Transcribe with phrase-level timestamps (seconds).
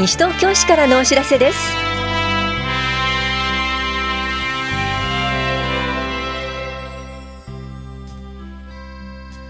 [0.00, 1.58] 西東京市からのお知らせです。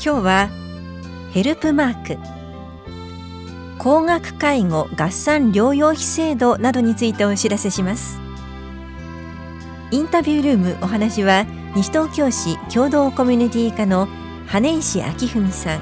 [0.05, 0.51] 今日は
[1.33, 2.19] ヘルプマーク。
[3.79, 8.19] 高額介護合算療養費制度などについてお知らせします。
[9.93, 11.47] インタビュールームお話は
[11.77, 14.09] 西東京市共同コミュニティ課の
[14.49, 15.81] 羽根石明文さん。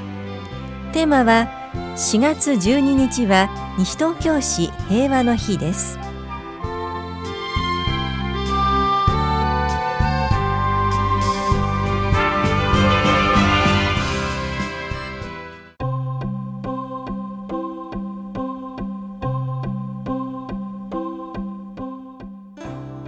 [0.93, 5.99] テーマは4月12日は西東京市平和の日です。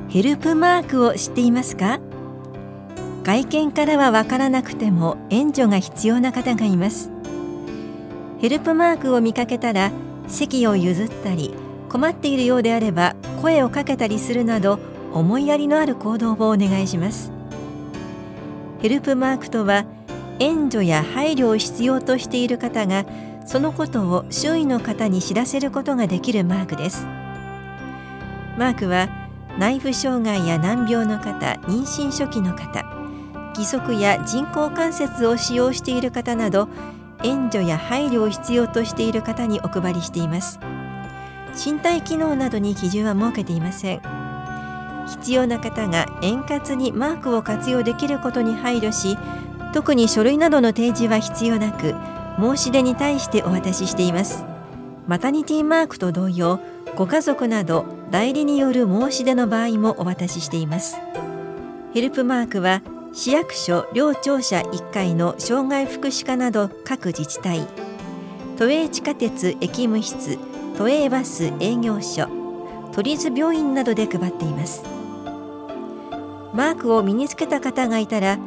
[0.09, 2.01] ヘルプマークを知っていますか？
[3.23, 7.13] 外見からはわからなくても援助が必要な方がいます。
[8.41, 9.93] ヘルプマークを見かけたら
[10.27, 11.55] 席を譲ったり
[11.91, 14.79] 困っているようであれば声をかけたりするなど
[15.13, 17.33] 思いやりのある行動をお願いします。
[18.80, 19.85] ヘルプマークとは
[20.38, 23.05] 援助や配慮を必要としている方が
[23.45, 27.05] そのことを周囲の方に知らせることができるマークです。
[28.57, 29.11] マークは
[29.59, 32.85] 内部障害や難病の方妊娠初期の方
[33.55, 36.68] 義足や人工関節を使用している方など
[37.24, 40.60] 援助や配慮を必要としている方にお配りしています。
[41.54, 44.01] 身体機能などに基準は設けていません。
[45.07, 49.18] 必要な方が円滑にマークを活用できることに配慮し
[49.73, 51.95] 特に書類などの提示は必要なく
[52.40, 54.45] 申し出に対してお渡ししています。
[55.07, 56.60] マタニティマークと同様
[56.95, 60.96] ご家族など代理による申し出の場合もお渡ししています。
[61.93, 62.82] ヘルプマークは
[63.13, 67.67] 市役所両庁舎1階の障害福祉課など各自治体。
[68.56, 70.39] 都営地下鉄駅務室
[70.77, 72.28] 都営バス営業所
[72.93, 74.84] 都立病院などで配っています。
[76.55, 78.39] マークを身につけた方がいたら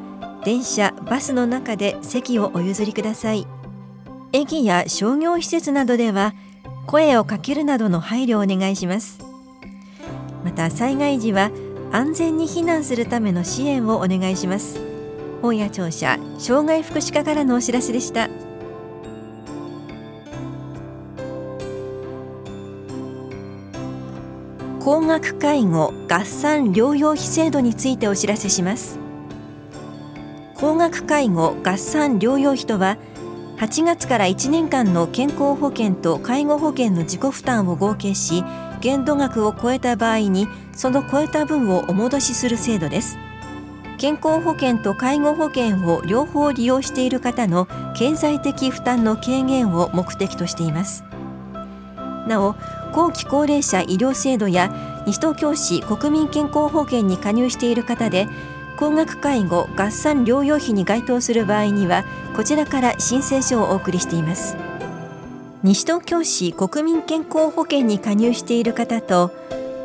[0.45, 3.47] 電車バスの中で席をお譲りください。
[4.31, 6.33] 駅や商業施設などでは
[6.85, 9.19] 声をかけるなどの配慮をお願いします。
[10.43, 11.51] また災害時は
[11.93, 14.79] 安全に避難するための支援をお願いします。
[15.43, 18.29] 本屋庁舎障害福祉課からのお知らせでした。
[24.79, 28.97] 高額介護合算療養費制度についてお知らせします。
[30.55, 32.97] 高額介護合算療養費とは
[33.57, 38.43] 8月から1年間の健康保険と介護保険の自己負担を合計し
[38.83, 43.17] 限度額を超えた場合にその超えた分をお戻しする制度です。
[43.97, 51.05] 健康保険と介護保険を両方利用している方の経済的負担の軽減を目的としています。
[52.27, 52.57] なお
[52.91, 58.27] 後期高齢者医療制度や西東京市国民健康保険に加入している方で
[58.77, 62.03] 高額介護合算療養費に該当する場合には
[62.35, 64.57] こちらから申請書をお送りしています。
[65.63, 69.31] 西東京市国民健康保険に加入している方と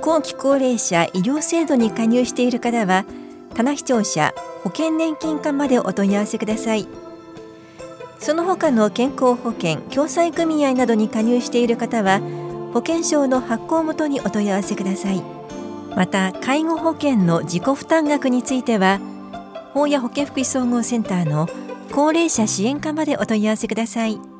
[0.02, 3.04] 後期高齢者医療制度に加入している方は
[3.54, 4.34] 棚視聴者
[4.64, 6.88] 保険年金課までお問い合わせください。
[8.18, 12.18] その他の健康保険共済組合などに加入している方は
[12.74, 15.22] 保険証の発行元にお問い合わせください。
[15.94, 18.98] また介護保険の自己負担額については
[19.74, 21.48] 法や保健福祉総合センターの
[21.92, 24.37] 高齢者支援課までお問い合わせください。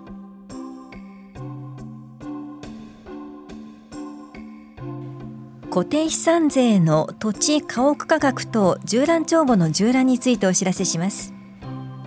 [5.71, 11.35] 固定資産税の土地家屋価格等縦覧帳簿の縦覧についてお知らせします。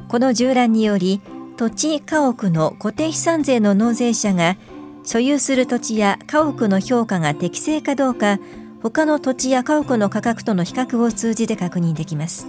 [0.08, 1.22] この縦覧により
[1.58, 4.58] 土地家屋の固定資産税の納税者が
[5.04, 8.40] 所有する土地や家屋の評価が適正かどうか
[8.82, 12.48] 他の土地や家屋の価格との比較を通じて確認できます。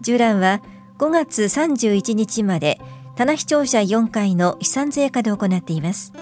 [0.00, 0.60] 縦覧は
[0.98, 2.80] 5月31日まで
[3.14, 6.12] 棚視聴者4回の資産税課で行っています。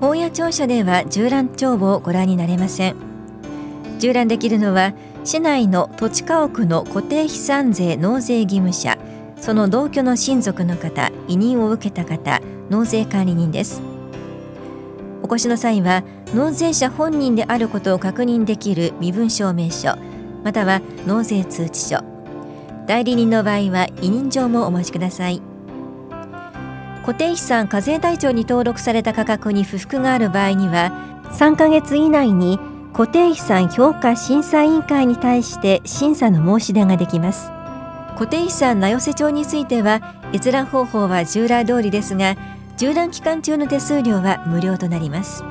[0.00, 2.96] 本屋庁舎では縦覧帳簿をご覧になれません。
[3.98, 4.92] 縦覧できるのは
[5.24, 8.98] 市内の土地家屋の固定資産税納税義務者
[9.36, 13.82] その同居の親族の方委任を受けた方納税管理人です。
[15.22, 16.04] お越しの際は
[16.34, 19.96] 納税者本人であることを確認できる身分証明書
[20.42, 22.04] または納税通知書。
[22.86, 25.53] 代理人の場合は委任状もお持ちください。
[27.04, 30.90] 固定資産課税台帳に登録された価格に不服がある場合には
[31.32, 32.58] 3ヶ月以内に
[32.94, 37.50] 固定資産評価審査委員会に対して審査の申し出ができます。
[38.14, 42.36] 固定資産名寄せ帳については閲覧方法は従来通りですが
[42.76, 45.44] 従覧期間中の手数料は無料となります。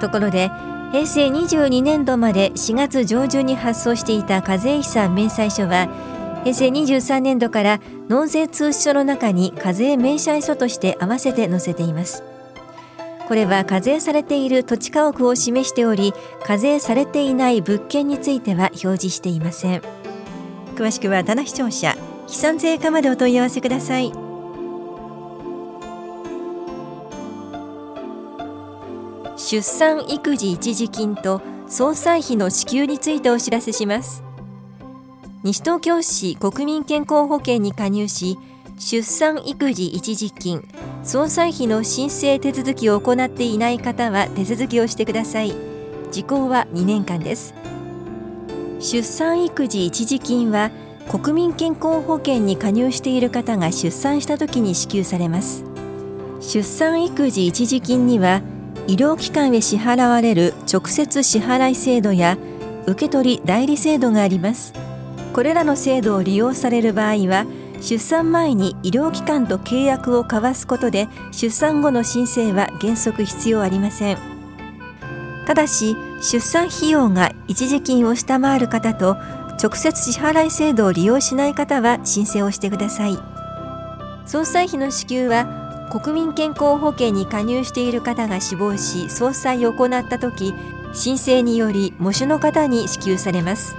[0.00, 0.50] ところで
[0.90, 5.88] 平成22年度まで4月上旬に発送していた課税遺産明細書は
[6.42, 12.22] 平成23年度から納税通知書の中に課税明細書として合わせて載せています。
[13.28, 19.82] これは課税されている土地家屋を示しており課税されていない物件については表示していません。
[20.74, 21.96] 詳しくは棚視聴者
[22.26, 24.12] 飛散税課までお問い合わせください。
[29.36, 34.29] 出産育児一時金と総裁費の支給についてお知らせします。
[35.42, 38.38] 西東京市国民健康保険に加入し
[38.78, 40.62] 出産育児一時金
[41.02, 45.54] 総裁費の申請手続きを行っていない方は手続きをしてください。
[46.10, 47.54] 時効は2年間です。
[48.80, 50.70] 出産育児一時金は
[51.08, 55.64] 国民健康保険に加入している方が出産した時に支給されます。
[56.40, 58.42] 出産育児一時金には
[58.86, 62.36] 医療機関へ支払われる直接支払い制度や
[62.86, 64.89] 受取代理制度があります。
[65.32, 67.46] これらの制度を利用される場合は
[67.80, 74.18] 出産前に医療機関と契約を交わすことで出産後の申請は原則必要ありません。
[75.46, 79.16] ただし出産費用が一時金を下回る方と
[79.62, 83.18] 直接支払い制度を利用しない方は申請をしてください。
[84.26, 90.54] 総裁費の支給は国民健康保険に加入している方が死亡し総裁を行った時
[90.92, 93.74] 申請により喪主の方に支給されます。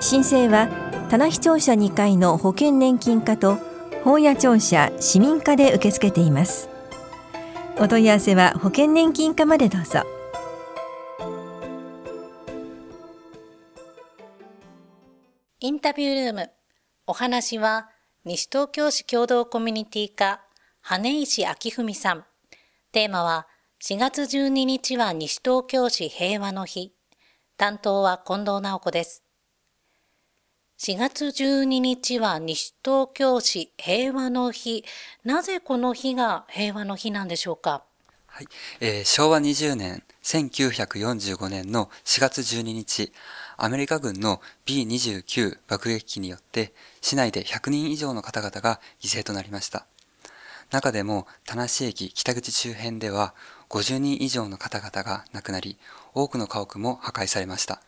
[0.00, 0.68] 申請は
[1.10, 3.58] 棚視聴者2階の保険年金課と
[4.04, 6.68] 本屋庁舎市民課で受け付けています。
[7.78, 10.02] お問い合わせは保険年金課までどうぞ。
[15.60, 16.50] インタビュールーム。
[17.08, 17.88] お話は
[18.24, 20.42] 西東京市共同コミュニティ課
[20.80, 22.24] 羽石明文さん。
[22.92, 23.48] テーマは
[23.82, 26.92] 4月12日は西東京市平和の日。
[27.56, 29.27] 担当は近藤直子です。
[30.80, 34.84] 4月12日は西東京市平和の日。
[35.24, 37.82] なぜこの日が平和の日なんでしょうか？
[38.28, 38.46] はい、
[38.78, 43.12] えー、昭和20年、1945年の4月12日、
[43.56, 49.84] アメリカ軍の B29 爆撃機によって市内で100人以上の方々が犠牲となりました。
[50.70, 53.34] 中でも田無駅北口周辺では
[53.68, 55.76] 50人以上の方々が亡くなり、
[56.14, 57.82] 多くの家屋も破壊されました。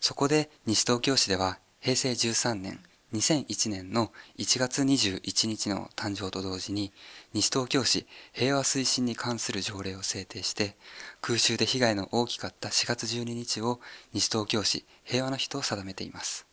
[0.00, 2.80] そこで西東京市では平成13年、
[3.12, 6.92] 2001年の1月21日の誕生と同時に、
[7.32, 10.76] 西東京市平和推進に関する条例を制定して、
[11.20, 13.80] 空襲で被害の大きかった4月12日を
[14.12, 16.46] 西東京市平和の日と定めています。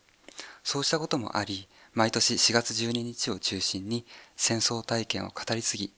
[0.62, 4.06] そうしたこともあり、毎年4月12日を中心に
[4.36, 5.92] 戦争体験を語り継ぎ、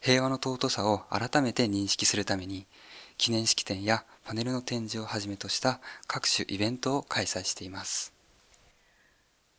[0.00, 2.66] 平和の尊さを改めて認識するために、
[3.18, 8.15] 記念式典やパネルの展示をはじめとした各種イベントを開催しています。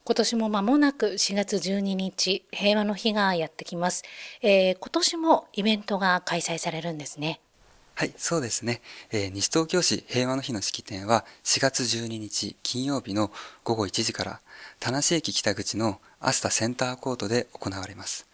[0.07, 4.05] 今年も間もなく4月12日、平和の日がやってきます。
[4.41, 7.41] えー、今年もイベントが開催されるんですね。
[7.93, 8.81] はい、そうですね。
[9.11, 13.33] えー、西東京市平和の日の式典は4月12日金曜日の
[13.65, 14.39] 午後1時から
[14.79, 18.29] 田無駅北口のアスタセンターコートで行われます。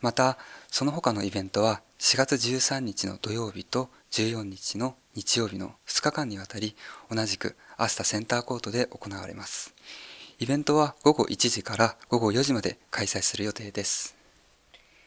[0.00, 0.38] また、
[0.72, 6.74] その他のイベントは4月13日の土曜日と14日の日曜日の2日間にわたり
[7.08, 9.72] 同じくアスタセンターコートで行われます。
[10.38, 14.16] イベントは午後1時から午後4時まで開催する予定です。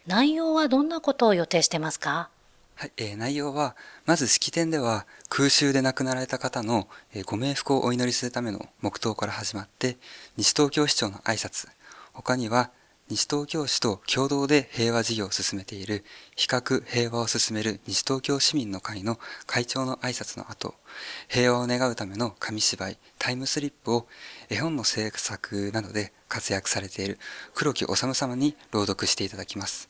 [0.08, 2.29] 内容はどんなことを予定してますか？
[2.75, 9.98] はい、えー、内容は、まず式典では空襲で亡くなられた方の、えー、ご冥福をお祈りするための黙祷から始まって、
[10.36, 11.70] 西東京市長の挨拶、
[12.13, 12.72] 他には
[13.07, 16.03] 西東京市と共同で平和事業を進めている
[16.35, 20.74] 比較平和を進める西東京市民の会の会長の挨拶の後、
[21.27, 24.07] 平和を願うための紙芝居タイムスリップを
[24.50, 27.19] 絵本の制作などで活躍されている
[27.53, 29.88] 黒木治様に朗読していただきます。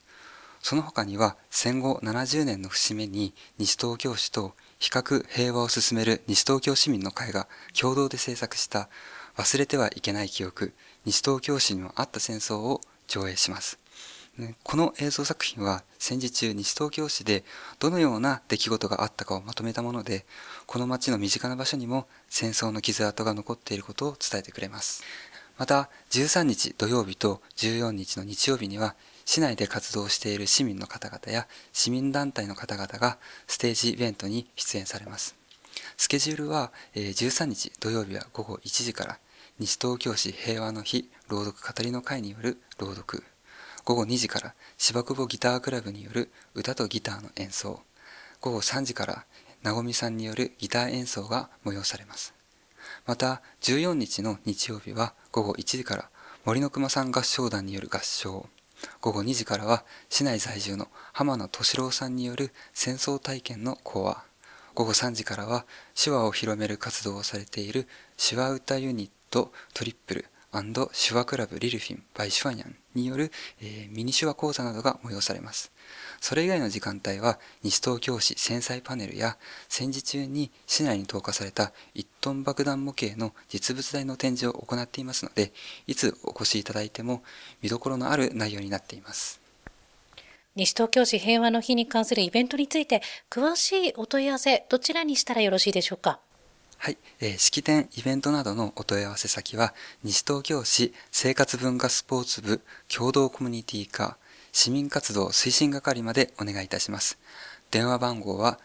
[0.62, 7.48] その他には戦後70年の節目に西東京市と比較平和を進める西東京市民の会が
[7.80, 8.90] 共同で制作した
[9.38, 10.74] 忘れてはいけない記憶
[11.06, 13.80] 西東京市にもあった戦争を上映します。
[14.64, 17.46] この映像作品は戦時中西東京市で
[17.80, 20.26] どのような出来事があったかをまとめたもので
[20.66, 25.04] この町の身近な場所にも戦争の傷跡が残っていることを伝えてくれます
[25.58, 35.36] また13日土曜日と14日の日曜日には市内で活動している市民の方々や市民団体の方々がステージイベントに出演されます
[35.96, 39.18] スケジュールは13日土曜日は午後1時から
[39.58, 43.24] 西東京市平和の日朗読語りの会による朗読。
[43.86, 47.80] 午後2時から芝久保ギタークラブによる歌とギターの演奏。
[48.42, 49.26] 午後3時から
[49.64, 52.34] なごみさんによるギター演奏が催されます。
[53.06, 56.10] また、14日の日曜日は午後1時から
[56.44, 58.50] 森の熊さん合唱団による合唱、
[59.00, 64.22] 午後2時からは市内在住の浜野敏郎さんによる戦争体験の講話、
[64.74, 70.26] 午後3時からは手話を広める活動をされている手話歌ユニットトトリップル
[70.94, 73.30] 手話クラブリルフィンバイシュワニャンによる、
[73.62, 75.72] えー、ミニ手話講座などが催されます。
[76.22, 85.52] それ以外の時間帯は西東京市戦災パネルや戦時中に市内に投下された1トン爆弾模型の実物大の展示を行っていますので
[85.88, 87.22] いつお越しいただいても
[87.62, 89.42] 見どころのある内容になっています。
[90.56, 96.22] 西東京市平和の日に関するイベントについて詳しいお問い合わせどちらにしたらよろしいでしょうか？
[96.86, 99.74] はい、えー、式典、イベントなどのお問い合わせ先は、
[100.04, 102.62] 西東京市生活文化スポーツ部
[102.96, 104.20] 共同コミュニティ課
[104.52, 107.18] 市民活動推進係までお願いいたします。
[107.72, 108.60] 電話番号は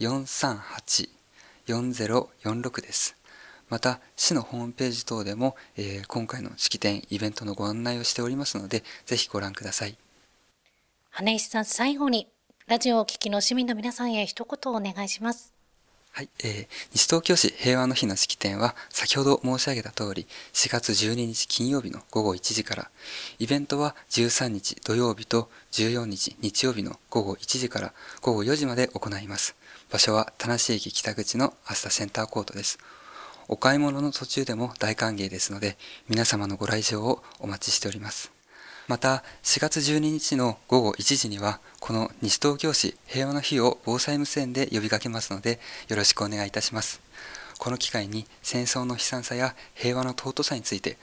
[0.00, 3.16] 042-438-4046です。
[3.68, 9.96] また、市のホームページ等でも、えー、今回の式典、イベントのご案内をしておりますので、ぜひご覧ください。
[11.10, 12.26] 羽石さん、最後に、
[12.66, 15.51] ラジオをお聞きの市民の皆さんへ一言お願いします。
[16.14, 22.90] はい、えー、西東京市平和の日の式典は先ほど申し上げた通り4月12日金曜日の午後1時から
[23.38, 29.56] イベントは13日土曜日と14日日曜日の午後1時から午後4時まで行います。
[29.90, 32.78] 場所は田無駅北口のアスタセンターコートです。
[33.48, 35.78] お買い物の途中でも大歓迎ですので
[36.10, 38.31] 皆様のご来場をお待ちしております。
[38.88, 47.00] また4月12日の午後1時にはこの西東京市平和の日を防災無線で呼びかけますのでよろしくお願いいたします。
[47.58, 50.98] この機会に戦争の悲惨さや平和の尊さについて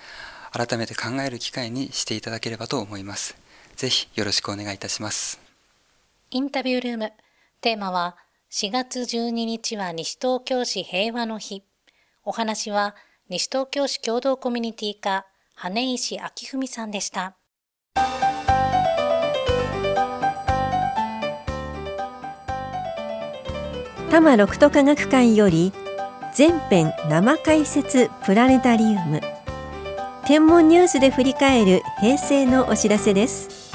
[0.52, 3.38] 改めて考える機会にしていただければと思います。
[3.76, 5.40] ぜひよろしくお願いいたします。
[6.32, 7.14] インタビュールーム。
[7.62, 8.18] テーマは
[8.52, 11.64] 4月12日は西東京市平和の日。
[12.26, 12.96] お話は
[13.30, 17.39] 西東京市共同コミュニティ課羽石明文さんでした。
[24.10, 25.72] 多摩六都科学館より
[26.34, 29.22] 全編生解説プラネタリウム。
[30.26, 33.72] 天文ニュースで振り返る平成のお知らせです。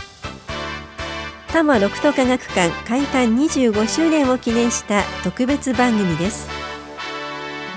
[1.48, 6.48] 多摩六都科学館開館25周年を記念した特別番組です。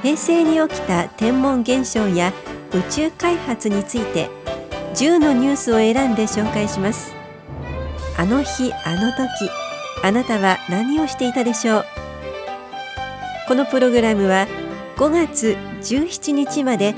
[0.01, 2.33] 平成に起きた天文現象や
[2.73, 4.31] 宇宙開発について
[4.97, 7.13] 10のニュースを選んで紹介します。
[8.17, 9.27] あの日あの時
[10.03, 11.85] あなたは何をしていたでしょう？
[13.47, 14.47] このプログラムは
[14.95, 16.95] 5月17日まで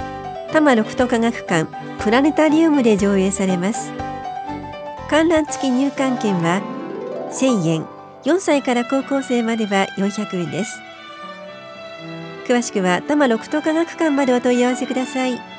[0.47, 1.67] 多摩六都科学館
[2.01, 3.91] プラネタリウムで上映されます。
[5.09, 6.61] 観覧付き入館券は
[7.33, 7.85] 1000円
[8.23, 10.79] 4歳から高校生までは400円です。
[12.47, 15.58] 詳しくは多摩六都科学館までお問い合わせください。